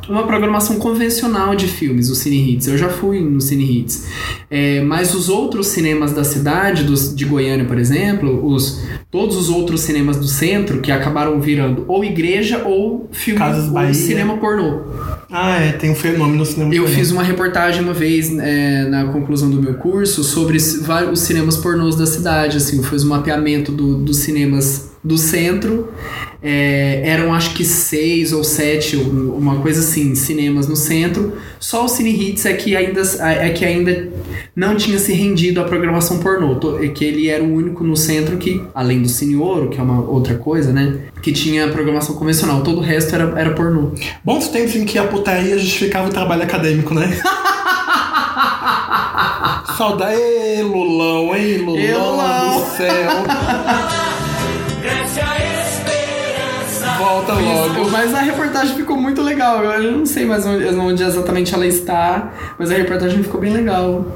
[0.08, 2.66] uma programação convencional de filmes, o Cine Hits.
[2.68, 4.06] Eu já fui no Cine Hits.
[4.50, 9.48] É, mas os outros cinemas da cidade, dos, de Goiânia, por exemplo, os, todos os
[9.48, 13.94] outros cinemas do centro, que acabaram virando ou igreja ou filme Casas ou Bahia.
[13.94, 14.80] cinema pornô.
[15.30, 16.74] Ah, é, tem um fenômeno no cinema.
[16.74, 16.96] Eu pornô.
[16.96, 21.96] fiz uma reportagem uma vez é, na conclusão do meu curso sobre os cinemas pornôs
[21.96, 22.56] da cidade.
[22.58, 25.88] Assim, fiz um mapeamento do- dos cinemas do centro.
[26.44, 31.34] É, eram acho que seis ou sete, um- uma coisa assim, cinemas no centro.
[31.60, 34.08] Só o Cine Hits é que ainda, é que ainda
[34.54, 36.58] não tinha se rendido à programação pornô.
[36.82, 39.82] É Que ele era o único no centro que, além do Cine Ouro, que é
[39.82, 40.98] uma outra coisa, né?
[41.22, 42.62] Que tinha programação convencional.
[42.62, 43.92] Todo o resto era, era pornô.
[44.24, 47.08] Bons tempos em que a putaria justificava o trabalho acadêmico, né?
[49.76, 52.60] Saudade, ei, Lulão, ei, Lulão, Ei, Lulão.
[52.60, 53.10] do céu.
[57.02, 57.90] Volta logo.
[57.90, 59.64] Mas a reportagem ficou muito legal.
[59.64, 64.06] Eu não sei mais onde, onde exatamente ela está, mas a reportagem ficou bem legal.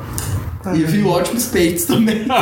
[0.72, 2.26] E vi ótimos peitos também.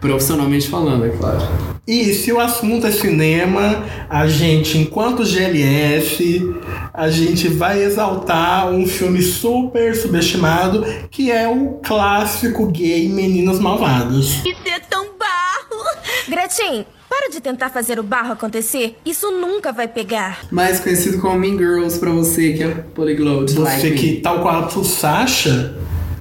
[0.00, 1.40] Profissionalmente falando, é claro.
[1.86, 6.54] E se o assunto é cinema, a gente, enquanto GLS,
[6.92, 14.44] a gente vai exaltar um filme super subestimado, que é o clássico gay Meninos Malvados.
[14.44, 15.84] Isso é tão barro!
[16.28, 18.96] Gretchen, para de tentar fazer o barro acontecer.
[19.04, 20.40] Isso nunca vai pegar.
[20.50, 23.52] Mais conhecido como Mean Girls pra você, que é polyglot.
[23.52, 23.96] Você like me.
[23.96, 25.76] que, tal qual o Sasha,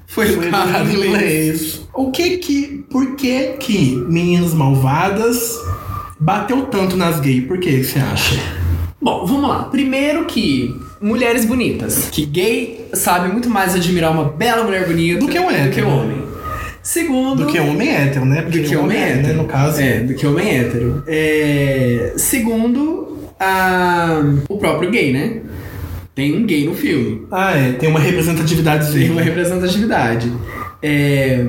[0.07, 1.81] foi foi educado em inglês.
[1.93, 5.57] O que que, por que que Meninas Malvadas
[6.19, 7.45] bateu tanto nas gays?
[7.45, 8.39] Por que você acha?
[9.01, 9.63] Bom, vamos lá.
[9.65, 12.09] Primeiro que mulheres bonitas.
[12.11, 15.55] Que gay sabe muito mais admirar uma bela mulher bonita Do que um do que
[15.55, 15.89] hétero.
[15.89, 16.24] homem.
[16.85, 17.45] Segundo.
[17.45, 18.43] Do que homem hétero, né?
[18.43, 19.27] Do que homem é, hétero.
[19.27, 19.81] né, no caso.
[19.81, 21.03] É, do que homem hétero.
[21.07, 25.41] É, segundo, a, o próprio gay, né?
[26.13, 27.25] Tem um gay no filme.
[27.31, 27.71] Ah, é.
[27.71, 28.93] Tem uma representatividade.
[28.93, 30.31] Tem uma representatividade.
[30.81, 31.47] É,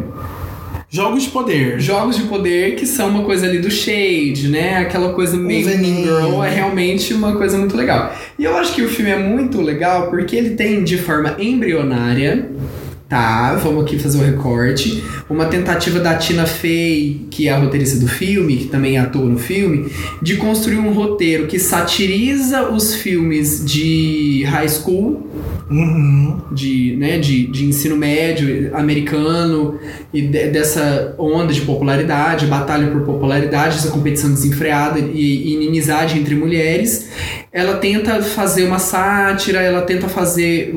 [0.88, 1.80] Jogos de poder.
[1.80, 4.78] jogos de poder que são uma coisa ali do shade, né?
[4.78, 6.02] Aquela coisa meio Mean.
[6.02, 8.14] Girl é realmente uma coisa muito legal.
[8.38, 12.48] E eu acho que o filme é muito legal porque ele tem de forma embrionária,
[13.08, 13.54] tá?
[13.56, 15.02] Vamos aqui fazer o recorte.
[15.28, 19.38] Uma tentativa da Tina Fey, que é a roteirista do filme, que também atua no
[19.38, 19.90] filme,
[20.22, 25.26] de construir um roteiro que satiriza os filmes de high school
[25.68, 26.42] Uhum.
[26.52, 29.76] de, né, de, de ensino médio americano
[30.14, 36.16] e de- dessa onda de popularidade, batalha por popularidade, essa competição desenfreada e, e inimizade
[36.20, 37.08] entre mulheres.
[37.56, 40.74] Ela tenta fazer uma sátira, ela tenta fazer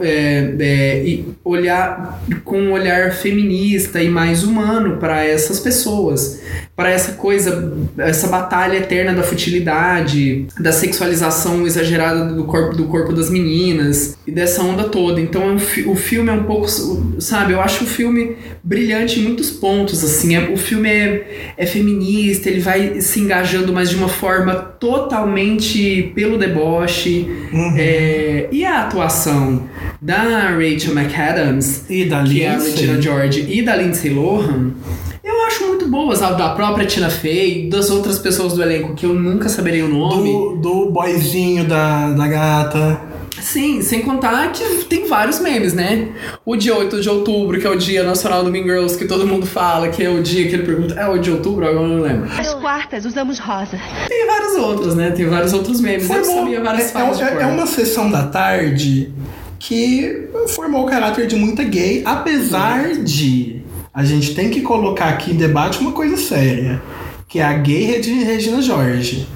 [0.00, 6.40] é, é, olhar com um olhar feminista e mais humano para essas pessoas,
[6.76, 13.12] para essa coisa, essa batalha eterna da futilidade, da sexualização exagerada do corpo, do corpo
[13.12, 15.20] das meninas e dessa onda toda.
[15.20, 15.54] Então é
[15.86, 16.66] o filme é um pouco,
[17.18, 21.66] sabe, eu acho o filme brilhante em muitos pontos, assim, é- o filme é, é
[21.66, 27.74] feminista, ele vai se engajando, mas de uma forma totalmente pelo deboche, Uhum.
[27.76, 29.68] é, e a atuação
[30.00, 32.70] da Rachel McAdams, E da que é a Lindsay.
[32.72, 34.70] Regina George, e da Lindsay Lohan,
[35.80, 39.48] muito boas, a da própria Tina Fey, das outras pessoas do elenco que eu nunca
[39.48, 40.30] saberei o nome.
[40.30, 43.00] Do, do boyzinho da, da gata.
[43.40, 46.08] Sim, sem contar que tem vários memes, né?
[46.44, 49.26] O dia 8 de outubro, que é o dia nacional do Mean Girls, que todo
[49.26, 51.66] mundo fala, que é o dia que ele pergunta, é o de outubro?
[51.66, 52.28] Agora eu não lembro.
[52.38, 53.78] Às quartas usamos rosa.
[54.08, 55.10] Tem vários outros, né?
[55.12, 56.02] Tem vários outros memes.
[56.10, 57.40] eu Formou- sabia várias é, é, cor.
[57.40, 59.10] é uma sessão da tarde
[59.58, 63.59] que formou o caráter de muita gay, apesar de
[63.92, 66.80] a gente tem que colocar aqui em debate uma coisa séria,
[67.28, 69.26] que é a gay Regi- Regina Jorge.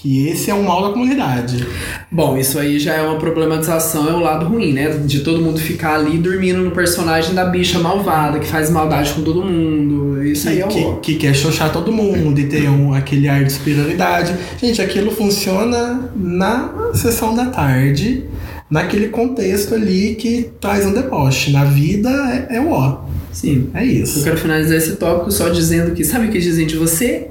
[0.00, 1.66] Que esse é um mal da comunidade.
[2.08, 4.90] Bom, isso aí já é uma problematização, é o lado ruim, né?
[4.90, 9.22] De todo mundo ficar ali dormindo no personagem da bicha malvada, que faz maldade com
[9.22, 10.22] todo mundo.
[10.22, 13.28] Isso aí Que, é o que, que quer xoxar todo mundo e ter um, aquele
[13.28, 14.36] ar de superioridade.
[14.62, 18.22] Gente, aquilo funciona na sessão da tarde,
[18.70, 21.50] naquele contexto ali que traz um deboche.
[21.50, 22.08] Na vida
[22.48, 23.00] é, é o ó.
[23.40, 23.70] Sim.
[23.72, 24.24] É Eu isso.
[24.24, 27.28] quero finalizar esse tópico só dizendo que sabe o que dizem de você?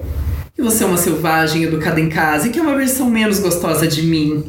[0.56, 3.86] Que você é uma selvagem educada em casa e que é uma versão menos gostosa
[3.88, 4.44] de mim.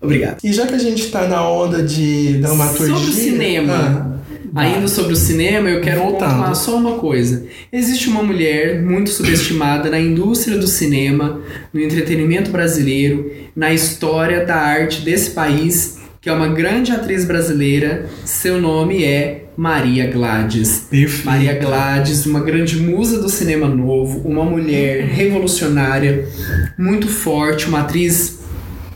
[0.00, 0.38] Obrigado.
[0.44, 2.94] E já que a gente tá na onda de dramaturgia.
[2.96, 4.20] Sobre o cinema.
[4.54, 6.30] Ah, Ainda sobre o cinema, eu quero Voltando.
[6.34, 7.46] pontuar só uma coisa.
[7.72, 11.40] Existe uma mulher muito subestimada na indústria do cinema,
[11.72, 18.06] no entretenimento brasileiro, na história da arte desse país, que é uma grande atriz brasileira.
[18.24, 20.86] Seu nome é Maria Gladys.
[20.88, 21.26] perfeito.
[21.26, 26.26] Maria Gladys, uma grande musa do cinema novo, uma mulher revolucionária,
[26.78, 28.38] muito forte, uma atriz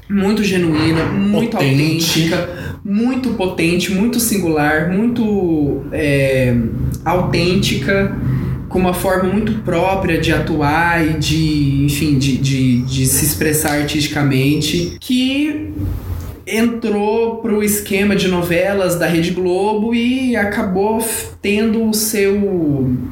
[0.08, 1.82] muito genuína, muito Potente.
[1.82, 6.56] autêntica, muito potente, muito singular, muito é,
[7.04, 8.16] autêntica,
[8.66, 13.80] com uma forma muito própria de atuar e de, enfim, de, de, de se expressar
[13.80, 15.74] artisticamente, que
[16.46, 21.00] entrou pro esquema de novelas da Rede Globo e acabou
[21.44, 22.38] tendo o seu,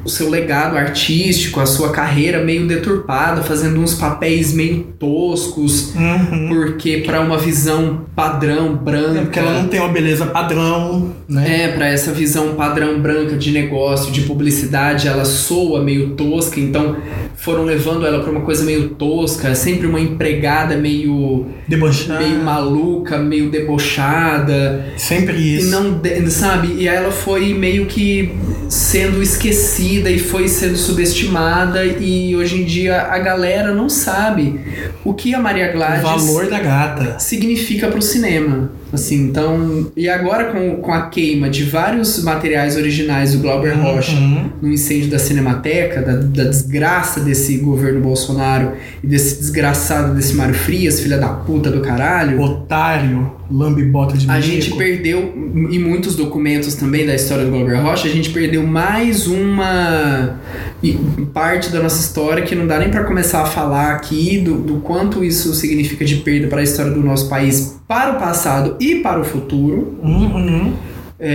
[0.03, 6.49] o seu legado artístico, a sua carreira meio deturpada, fazendo uns papéis meio toscos, Uhum.
[6.49, 11.65] porque para uma visão padrão branca, É porque ela não tem uma beleza padrão, né?
[11.65, 16.95] é, pra essa visão padrão branca de negócio, de publicidade, ela soa meio tosca, então
[17.35, 22.19] foram levando ela pra uma coisa meio tosca, sempre uma empregada meio, Debochada.
[22.19, 25.69] meio maluca, meio debochada, Sempre e isso.
[25.69, 26.73] não, de- sabe?
[26.79, 28.22] E ela foi meio que
[28.69, 34.59] sendo esquecida e foi sendo subestimada e hoje em dia a galera não sabe
[35.03, 37.19] o que a Maria O Gladys valor da gata.
[37.19, 38.71] significa pro cinema.
[38.93, 39.91] Assim, então.
[39.97, 44.49] E agora com, com a queima de vários materiais originais do Glauber Rocha Uhum.
[44.61, 50.53] no incêndio da Cinemateca, da, da desgraça desse governo Bolsonaro e desse desgraçado desse Mário
[50.53, 52.39] Frias, filha da puta do caralho.
[52.39, 54.45] Otário, lambibota de A mico.
[54.47, 55.33] gente perdeu,
[55.71, 60.39] em muitos documentos também da história do Glauber Rocha, a gente perdeu mais uma
[60.83, 64.55] e- parte da nossa história que não dá nem pra começar a falar aqui do,
[64.55, 68.75] do quanto isso significa de perda para a história do nosso país, para o passado
[68.79, 69.97] e para o futuro.
[70.03, 70.73] Uhum.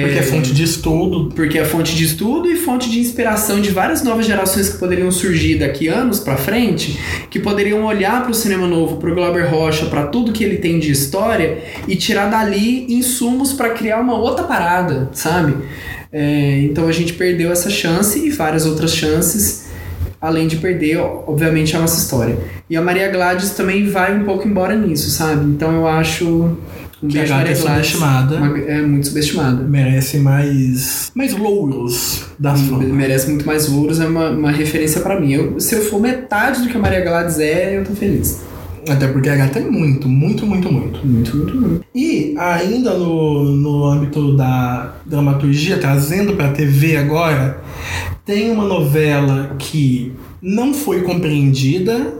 [0.02, 1.32] Porque é fonte de estudo.
[1.34, 5.10] Porque é fonte de estudo e fonte de inspiração de várias novas gerações que poderiam
[5.10, 6.98] surgir daqui anos pra frente,
[7.30, 10.90] que poderiam olhar pro cinema novo, pro Glauber Rocha, pra tudo que ele tem de
[10.92, 15.54] história e tirar dali insumos pra criar uma outra parada, sabe?
[16.12, 19.66] É, então a gente perdeu essa chance e várias outras chances,
[20.20, 22.36] além de perder, obviamente, a nossa história.
[22.68, 25.44] E a Maria Gladys também vai um pouco embora nisso, sabe?
[25.46, 26.56] Então eu acho
[27.00, 28.36] Um Que a Maria é subestimada.
[28.36, 29.62] Uma- É muito subestimada.
[29.62, 32.88] Merece mais, mais louros das flores.
[32.88, 35.32] Merece muito mais louros, é uma, uma referência pra mim.
[35.32, 38.40] Eu, se eu for metade do que a Maria Gladys é, eu tô feliz.
[38.88, 41.06] Até porque a gata é muito, muito, muito, muito.
[41.06, 41.84] Muito, muito, muito.
[41.94, 47.60] E ainda no, no âmbito da dramaturgia, trazendo pra TV agora,
[48.24, 52.12] tem uma novela que não foi compreendida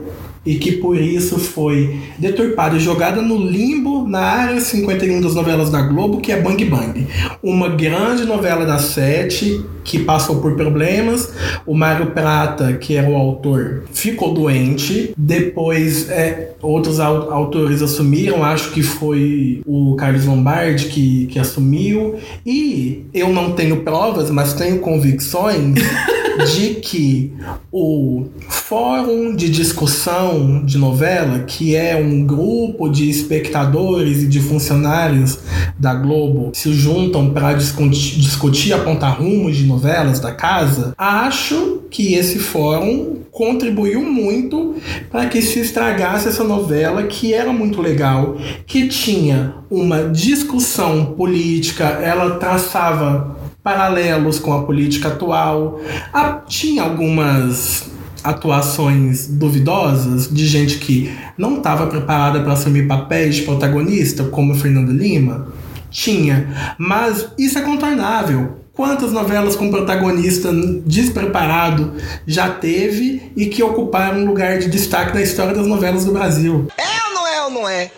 [0.45, 5.69] e que por isso foi deturpada e jogada no limbo na área 51 das novelas
[5.69, 7.07] da Globo, que é Bang Bang.
[7.43, 11.33] Uma grande novela da Sete que passou por problemas.
[11.65, 15.13] O Mário Prata, que era o autor, ficou doente.
[15.17, 22.15] Depois, é, outros au- autores assumiram, acho que foi o Carlos Lombardi que, que assumiu.
[22.45, 25.75] E eu não tenho provas, mas tenho convicções
[26.45, 27.33] de que
[27.71, 35.39] o Fórum de Discussão de Novela, que é um grupo de espectadores e de funcionários
[35.77, 42.13] da Globo, se juntam para discutir, discutir apontar rumos de novelas da casa, acho que
[42.13, 44.75] esse fórum contribuiu muito
[45.09, 51.85] para que se estragasse essa novela que era muito legal, que tinha uma discussão política,
[51.85, 53.38] ela traçava
[53.69, 55.79] paralelos com a política atual.
[56.11, 57.87] Ah, tinha algumas
[58.23, 64.91] atuações duvidosas de gente que não estava preparada para assumir papéis de protagonista, como Fernando
[64.91, 65.53] Lima.
[65.91, 68.57] Tinha, mas isso é contornável.
[68.73, 70.51] Quantas novelas com protagonista
[70.85, 71.93] despreparado
[72.25, 76.67] já teve e que ocuparam um lugar de destaque na história das novelas do Brasil?
[76.77, 77.91] É ou não é ou não é?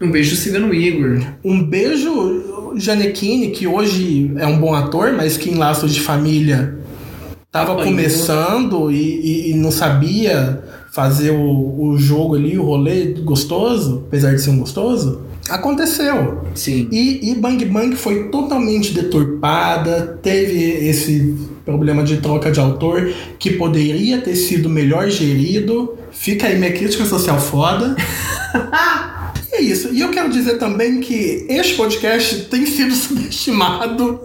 [0.00, 1.20] Um beijo Cigano Igor.
[1.44, 6.76] Um beijo Janequine, que hoje é um bom ator, mas que em Laços de Família
[7.46, 7.90] estava Apanhou.
[7.90, 14.34] começando e, e- e não sabia fazer o, o jogo ali, o rolê gostoso, apesar
[14.34, 15.22] de ser um gostoso.
[15.48, 16.44] Aconteceu.
[16.54, 16.88] Sim.
[16.92, 23.50] E, e Bang Bang foi totalmente deturpada, teve esse problema de troca de autor que
[23.52, 25.94] poderia ter sido melhor gerido.
[26.12, 27.96] Fica aí minha crítica social foda.
[29.54, 29.90] É isso.
[29.92, 34.20] E eu quero dizer também que este podcast tem sido subestimado.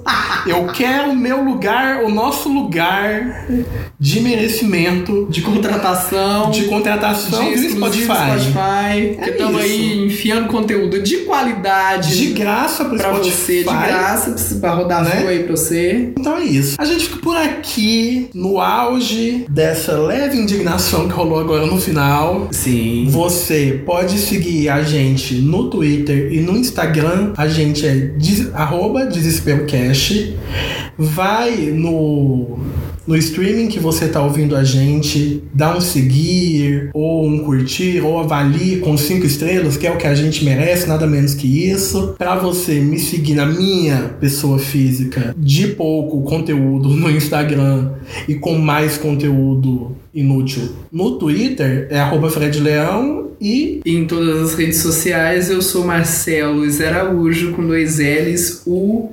[0.46, 3.46] Eu quero o meu lugar, o nosso lugar
[4.00, 6.50] de merecimento, De contratação.
[6.52, 8.06] de contratação de Spotify.
[8.06, 9.18] Spotify.
[9.24, 12.18] que estamos aí enfiando conteúdo de qualidade.
[12.18, 13.30] De graça Spotify.
[13.32, 15.26] você, de graça, pra rodar Né?
[15.28, 16.14] aí pra você.
[16.18, 16.76] Então é isso.
[16.80, 22.48] A gente fica por aqui no auge dessa leve indignação que rolou agora no final.
[22.52, 23.08] Sim.
[23.10, 27.34] Você pode seguir a gente no Twitter e no Instagram.
[27.36, 30.36] A gente é des, arroba DesesperoCast.
[30.98, 32.58] Vai no,
[33.08, 38.20] no streaming que você tá ouvindo a gente, dá um seguir, ou um curtir, ou
[38.20, 42.16] avalie com cinco estrelas, que é o que a gente merece, nada menos que isso.
[42.18, 47.92] Pra você me seguir na minha pessoa física de pouco conteúdo no Instagram
[48.28, 54.56] e com mais conteúdo inútil no Twitter, é arroba Fred Leão e Em todas as
[54.58, 59.12] redes sociais, eu sou Marcelo Araújo, com dois L's, U,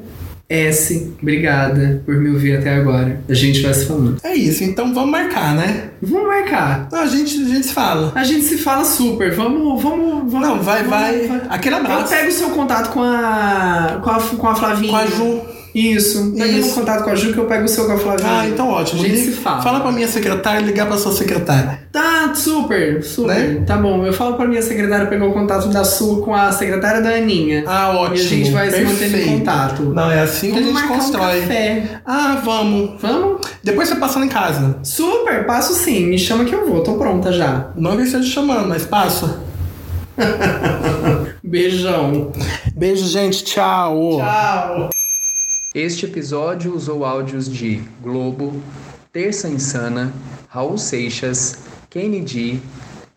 [0.49, 1.13] S.
[1.23, 3.21] Obrigada por me ouvir até agora.
[3.29, 4.17] A gente vai se falando.
[4.23, 4.63] é isso.
[4.63, 5.89] Então vamos marcar, né?
[6.03, 6.89] Vamos marcar.
[6.93, 8.13] Não, a gente, a gente se fala.
[8.15, 9.33] A gente se fala super.
[9.33, 10.47] Vamos, vamos, vamos.
[10.49, 10.91] Não, vai, vamos-
[11.29, 11.43] vai.
[11.49, 12.15] Aquele Eu abraço.
[12.15, 14.01] pego o seu contato com a.
[14.05, 14.91] com a, com a Flavinha.
[14.91, 15.41] Com a Ju.
[15.75, 16.33] Isso.
[16.39, 18.31] Pega meu contato com a Ju que eu pego o seu com a Flavinha.
[18.41, 19.01] Ah, então ótimo.
[19.03, 19.61] A gente Liga- se fala.
[19.63, 21.81] Fala pra minha secretária ligar pra sua secretária.
[21.91, 23.37] Tá, super, super.
[23.37, 23.65] Né?
[23.67, 24.07] Tá bom.
[24.07, 27.65] Eu falo pra minha secretária pegar o contato da sua com a secretária da Aninha.
[27.67, 28.17] Ah, ótimo.
[28.17, 29.39] E a gente vai se mantendo em perfeito.
[29.39, 29.83] contato.
[29.83, 31.39] Não, é assim que a Vamos gente constrói.
[31.39, 32.01] Um café.
[32.07, 32.91] Ah, vamos.
[33.03, 33.41] Vamos?
[33.63, 34.79] Depois você passa lá em casa.
[34.85, 36.07] Super, passo sim.
[36.07, 36.83] Me chama que eu vou.
[36.83, 37.71] Tô pronta já.
[37.77, 39.41] Não que esteja chamando, mas passa.
[41.43, 42.31] Beijão.
[42.77, 43.43] Beijo, gente.
[43.45, 44.19] Tchau.
[44.19, 44.91] Tchau.
[45.75, 48.63] Este episódio usou áudios de Globo,
[49.13, 50.15] Terça Insana,
[50.47, 52.63] Raul Seixas, Kennedy,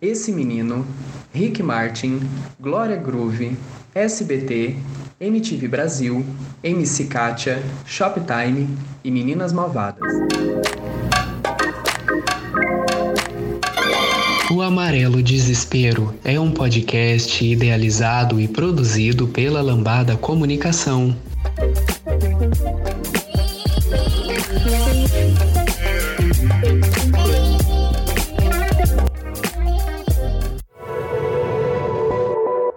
[0.02, 0.84] Esse Menino,
[1.32, 2.20] Rick Martin,
[2.60, 3.56] Glória Groove,
[3.94, 4.76] SBT,
[5.20, 6.26] MTV Brasil,
[6.64, 8.68] MC Katia, Shoptime
[9.04, 10.12] e Meninas Malvadas.
[14.50, 21.16] O Amarelo Desespero é um podcast idealizado e produzido pela Lambada Comunicação.